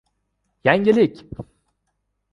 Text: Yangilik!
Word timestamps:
Yangilik! 0.63 1.17